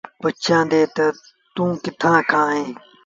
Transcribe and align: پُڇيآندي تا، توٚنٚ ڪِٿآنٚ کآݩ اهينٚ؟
پُڇيآندي 0.21 0.81
تا، 0.95 1.05
توٚنٚ 1.55 1.81
ڪِٿآنٚ 1.83 2.25
کآݩ 2.31 2.49
اهينٚ؟ 2.53 2.75